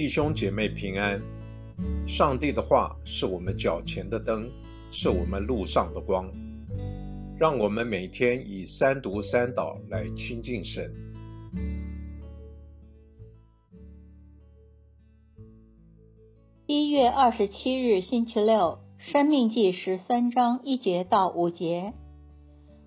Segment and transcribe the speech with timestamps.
[0.00, 1.20] 弟兄姐妹平安。
[2.08, 4.50] 上帝的话是我们脚前的灯，
[4.90, 6.26] 是我们路上的光。
[7.38, 10.90] 让我们每天以三读三祷来亲近神。
[16.66, 18.78] 一月二十七日，星期六，
[19.12, 21.92] 《生命记》十三章一节到五节。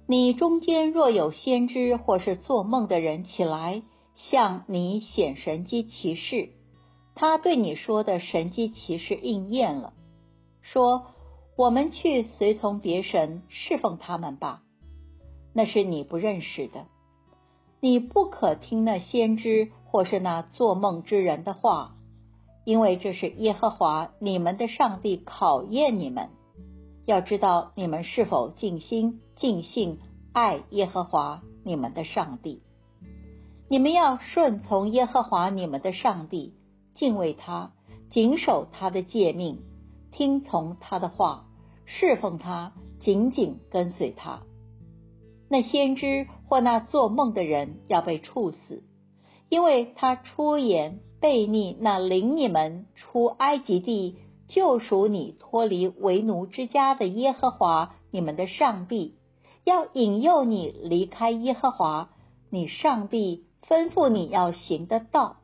[0.07, 3.84] 你中间若有先知或是做梦的人起来，
[4.16, 6.49] 向你显神机骑士。
[7.16, 9.94] 他对你说的神机骑士应验了，
[10.62, 11.08] 说
[11.55, 14.63] ：“我们去随从别神侍奉他们吧。”
[15.54, 16.88] 那是你不认识的，
[17.80, 21.95] 你不可听那先知或是那做梦之人的话，
[22.66, 26.30] 因为这是耶和华你们的上帝考验你们，
[27.05, 29.99] 要知道你们是否尽心尽性
[30.32, 32.63] 爱耶和华你们的上帝。
[33.70, 36.55] 你们要顺从耶和华你们的上帝。
[36.95, 37.73] 敬畏他，
[38.12, 39.59] 谨守他的诫命，
[40.12, 41.45] 听从他的话，
[41.85, 44.43] 侍奉他，紧紧跟随他。
[45.49, 48.84] 那先知或那做梦的人要被处死，
[49.49, 59.15] 因为他出言背逆那领你们出埃及地、救赎你脱离为奴之家的耶和华你们的上帝，
[59.63, 62.09] 要引诱你离开耶和华
[62.49, 65.38] 你上帝吩咐你要行的道。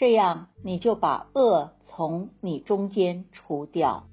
[0.00, 4.08] 这样，你就把恶从你中间除掉。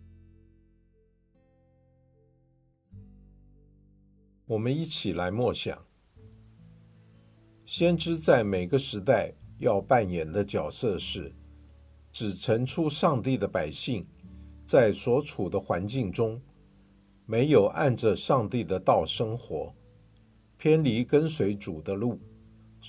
[4.45, 5.81] 我们一起来默想，
[7.63, 11.33] 先知在每个时代要扮演的角色是：
[12.11, 14.05] 指陈出上帝的百姓
[14.65, 16.41] 在所处的环境中，
[17.25, 19.73] 没有按着上帝的道生活，
[20.58, 22.19] 偏离跟随主的路。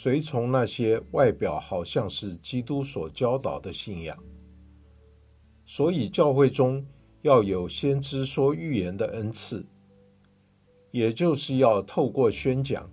[0.00, 4.16] 随从那些外表好像是基督所教导的信仰，
[5.64, 6.86] 所以教会中
[7.22, 9.66] 要有先知说预言的恩赐，
[10.92, 12.88] 也就是要透过宣讲，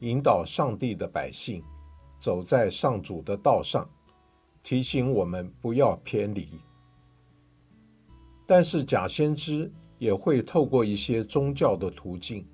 [0.00, 1.64] 引导上帝的百姓
[2.20, 3.88] 走在上主的道上，
[4.62, 6.46] 提醒我们不要偏离。
[8.46, 12.46] 但是假先知也会透过一些宗教的途径，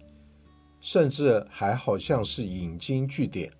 [0.78, 3.52] 甚至还好像是引经据典。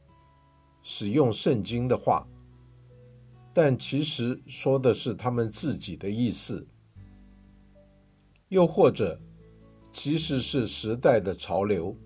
[0.83, 2.27] 使用圣经的话，
[3.53, 6.65] 但其实说的是他们自己的意思；
[8.49, 9.21] 又或者，
[9.93, 11.97] 其实是时代的潮流，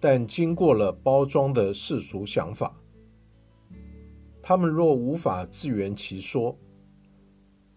[0.00, 2.74] 但经过了包装的世俗想法。
[4.42, 6.56] 他们若无法自圆其说，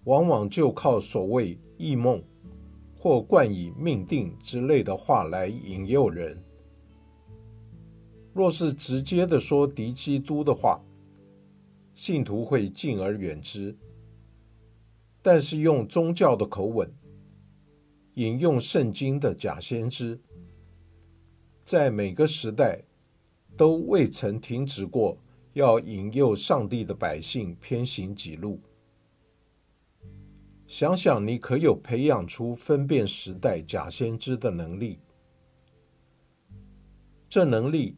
[0.06, 2.24] 往往就靠所谓异梦
[2.97, 6.41] 或冠以命定之类的话来引诱人。
[8.34, 10.81] 若是直接的说敌基督的话，
[11.94, 13.75] 信徒会敬而远之；
[15.22, 16.94] 但是用宗教的口吻
[18.13, 20.22] 引用圣经的假先知，
[21.63, 22.84] 在每个时代
[23.57, 25.17] 都未曾停止过
[25.53, 28.59] 要引诱上帝的百姓偏行己路。
[30.67, 35.00] 想想你可有培养出分辨时代假先知的能力？
[37.28, 37.97] 这能力。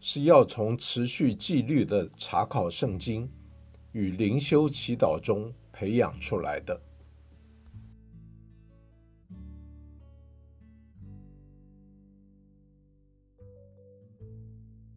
[0.00, 3.30] 是要从持续纪律的查考圣经
[3.92, 6.80] 与灵修祈祷中培养出来的。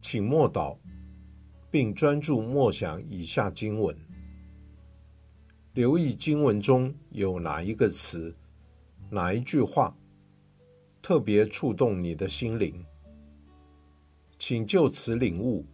[0.00, 0.76] 请默祷，
[1.70, 3.96] 并专注默想以下经文，
[5.72, 8.36] 留意经文中有哪一个词、
[9.10, 9.96] 哪一句话
[11.00, 12.84] 特别触动你的心灵。
[14.44, 15.64] 请就此领悟，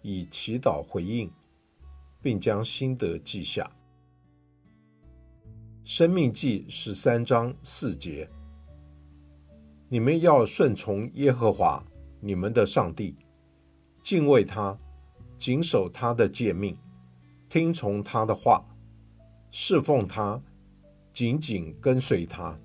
[0.00, 1.28] 以祈祷回应，
[2.22, 3.68] 并将心得记下。
[5.82, 8.30] 生命记十三章四节：
[9.88, 11.84] 你们要顺从耶和华
[12.20, 13.16] 你们的上帝，
[14.04, 14.78] 敬畏他，
[15.36, 16.78] 谨守他的诫命，
[17.48, 18.64] 听从他的话，
[19.50, 20.40] 侍奉他，
[21.12, 22.56] 紧紧跟随他。